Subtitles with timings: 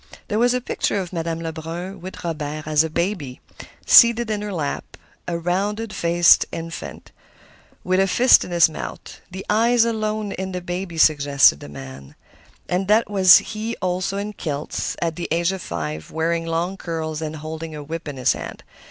[0.29, 3.39] There was a picture of Madame Lebrun with Robert as a baby,
[3.85, 7.11] seated in her lap, a round faced infant
[7.83, 9.21] with a fist in his mouth.
[9.29, 12.15] The eyes alone in the baby suggested the man.
[12.67, 17.21] And that was he also in kilts, at the age of five, wearing long curls
[17.21, 18.63] and holding a whip in his hand.